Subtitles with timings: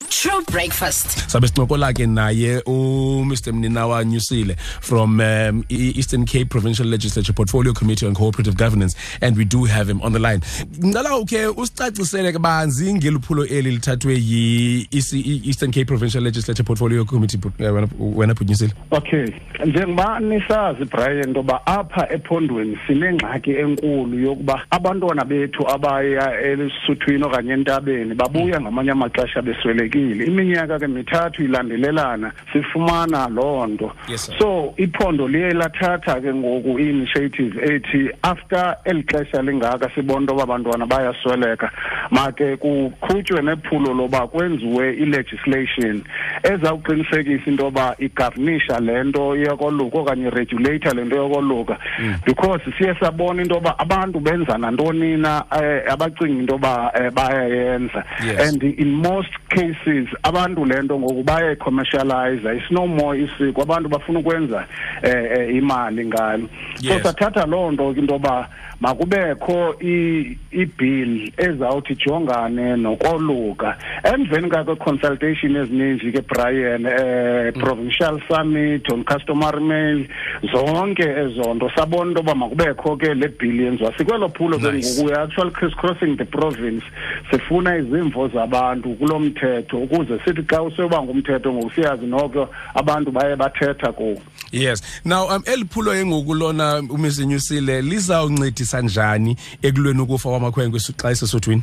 [0.00, 1.08] True breakfast.
[1.30, 7.72] sabe sincokola ke naye uMr Mninawa Nyusile from um, E- Eastern Cape Provincial Legislature Portfolio
[7.72, 10.40] Committee on Cooperative Governance and we do have him on the line.
[10.84, 18.18] Ngicela ukhe usicacisele kabanzi ngeliphulo eli lithathwe yi Eastern Cape Provincial Legislature Portfolio Committee uh,
[18.18, 18.72] wena Nyusile.
[18.90, 19.26] Okay
[19.66, 28.14] njengoba nisazi Brian ngoba apha ephondweni sinengxaki enkulu yokuba abantwana bethu abaya elisuthwini okanye entabeni
[28.14, 29.42] babuya ngamanye amaxesha
[29.86, 33.92] beswelekile iminyaka ke mithathu ilandelelana sifumana loo nto.
[34.08, 34.34] Yes, sir.
[34.38, 40.42] so iphondo liye lathatha ke ngoku i-initiative ethi after eli xesha lingaka sibona into yoba
[40.42, 41.70] abantwana bayasweleka.
[42.10, 46.04] Make kuqhutywe nephulo loba kwenziwe i-legislation
[46.42, 51.78] ezawuqinisekisa into yoba igovernisha le nto yokoluka okanye iregulator le nto yokoluka.
[52.26, 58.04] Because siye sabona into yoba abantu benza nantoni na eh, abacinga into yoba eh, bayayenza.
[58.26, 58.48] Yes.
[58.52, 63.62] and in most cases abantu le nto ngoku bayayicommercialize it's no more isiko.
[63.62, 64.64] Abantu bafuna ukwenza
[65.02, 66.48] eh, eh, imali ngalo.
[66.76, 67.02] So Yes.
[67.02, 68.48] sathatha loo nto ke into yoba
[68.80, 73.76] makubekho i- ibill ezawuthi ijongane nokoluka.
[74.04, 80.06] Emveni kakwe-consultation ezininzi ke brian eh, provincial summit on customary mail
[80.52, 84.94] zonke ezo nto sabona into yoba makubekho ke le bill yenziwa sikwelo phulo ke Nice.
[84.94, 86.84] ngoku we are actually criss crossing the province
[87.30, 93.36] sifuna izimvo zabantu kulo mthetho ukuze sithi xa useyoba ngumthetho ngoku siyazi noko abantu baye
[93.36, 94.18] bathetha kuwo
[94.52, 94.82] Yes.
[95.04, 101.62] Now um eliphulo yengokulona uMr Nyusile lizawuncedisa njani ekulweni ukufa kwamakhwenkwe xa esesothwini?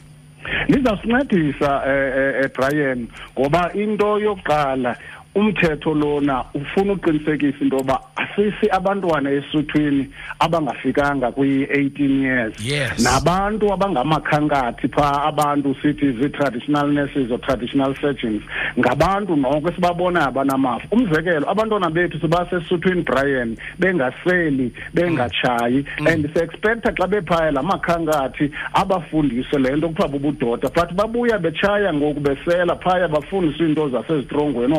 [0.67, 3.07] Lizawusincedisa eh, eh, eh, Brian
[3.39, 4.97] ngoba into yokuqala
[5.35, 12.65] umthetho lona ufuna uqinisekisa into yoba asisi abantwana esuthwini abangafikanga kwi-18 years.
[12.65, 12.99] Yes.
[12.99, 18.41] nabantu abangamakhankathi phaa abantu sithi zii-traditional nurses or traditional surgeons.
[18.79, 27.51] Ngabantu noko esibabonayo abanamafa umzekelo abantwana bethu sibasesuthwini brian bengaseli bengatshayi and siexpecta xa bephaya
[27.51, 30.69] la makhankathi abafundise le nto kuthiwa bubudoda.
[30.69, 34.73] But babuya betshaya ngoku besela phaya bafundiswe iinto zasezitrongweni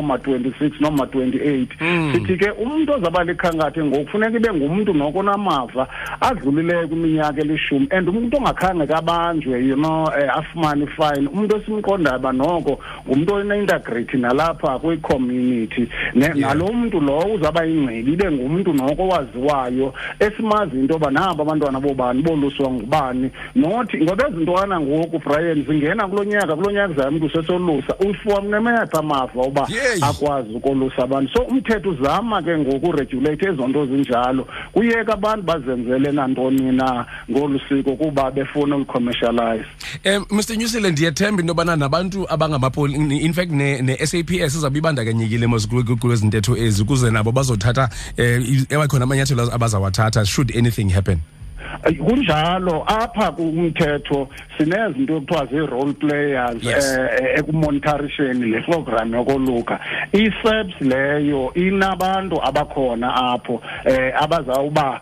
[0.45, 1.69] ooma-twenty-six nooma-twenty-eight
[2.13, 5.87] sithi ke umntu ozaba likhankathi ngoku funeka ibe ngumntu noko onamava
[6.21, 12.31] adlulileyo kwiminyaka elishumi and umntu ongakhange kabanjwe you know eh, afumane ifine umntu esimqondayo uba
[12.31, 15.89] noko ngumntu one-integrity nalapha kwi-community.
[16.13, 21.79] Ne- nalo mntu lowo uzawuba yingcibi ibe ngumntu noko owaziwayo esimazi into yoba nabo abantwana
[21.79, 23.31] bobani boluswa ngubani.
[23.55, 28.99] Nothi ngoba ezi ntwana ngoku brian zingena kulo nyaka kulo nyaka zayo mntu sesolusa ufumnemepha
[28.99, 30.01] amava uba Yeyi.
[30.35, 31.31] Akwazi ukolusa abantu.
[31.33, 34.47] So umthetho uzama ke ngoku uregulate ezo nto zinjalo.
[34.73, 39.65] Kuyeka abantu bazenzele nantoni na ngolu siko kuba befuna ulicommercialize
[40.05, 45.47] Um Mr Nyusile ndiyathemba into yobana nabantu abangamapoli in fact ne, ne SAPS izabe ibandakanyekile
[45.47, 51.19] mos kule zintetho ezi ukuze nabo bazothatha eh ebakhona amanyathelo abazawathatha should anything happen.
[51.83, 54.27] Ay, kunjalo apha kumthetho
[54.57, 56.97] sinezinto ekuthiwa zii-role players Yes.
[56.97, 59.79] eh, ekumonitharisheni le program yokoluka
[60.13, 65.01] i-SAPS leyo inabantu abakhona apho eh abazawuba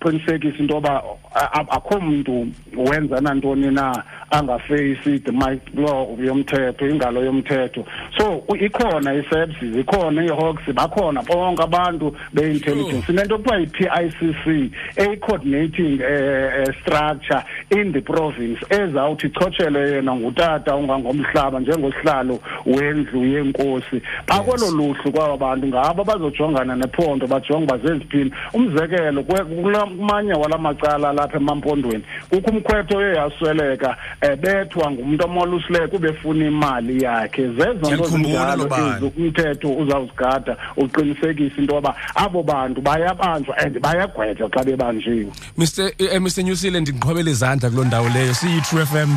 [0.00, 1.02] qinisekisa into yoba
[1.34, 2.46] a- a- akho mntu
[2.76, 5.32] wenza nantoni na angafeyisi the
[5.74, 7.84] law yomthetho ingalo yomthetho.
[8.18, 13.06] So u- ikhona i-SAPS zikhona ii-hawks bakhona bonke abantu be-intelligence.
[13.06, 13.60] Sinento ekuthiwa
[14.00, 23.24] yi-PICC eyi-coordinating eh, eh, structure in the province ezawuthi ichotshelwe yena ngutata ongangomhlaba njengosihlalo wendlu
[23.24, 28.30] yenkosi xa kwelo luhlu kwaba bantu ngabo bazojongana nephondo bajonge uba zeziphini.
[28.54, 32.04] Umzekelo kwe- kula- kumanye wala macala lapha emampondweni.
[32.30, 37.48] Kukho umkhwetho oye yasweleka um bethwa ngumntu omolusileyo kube efuna imali yakhe.
[37.48, 39.06] Zezo nto Ndiyakhumbula zinjalo lo bani.
[39.06, 45.26] ezi umthetho uzawuzigada uqinisekisa into yoba abo bantu bayabanjwa and bayagwetywa xa bebanjiwe.
[45.58, 48.34] Mr eh, Mr Nyusile ndiqhobela izandla kuloo ndawo leyo.
[48.34, 49.10] Siyi True FM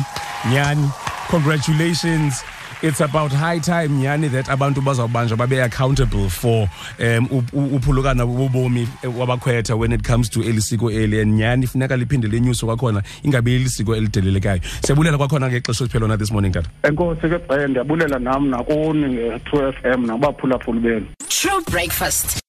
[0.52, 0.90] nyani.
[1.30, 2.44] Congratulations.
[2.82, 6.66] It's about high time nyani that abantu bazawubanjwa babe accountable for
[6.98, 11.20] um up- u- uphulukana bobomi eh, wabakhwetha when it comes to elisiko eli.
[11.20, 14.60] And nyani funeka liphinde lenyuso kwakhona ingabe elisiko elidelelekayo.
[14.82, 16.70] Siyabulela kwakhona ngexesha esiphelona this morning tata.
[16.82, 21.06] Enkosi ke bhaye ndiyabulela nam nakuni nge-two f m nakubaphulaphuli benu.
[21.28, 22.40] True breakfast.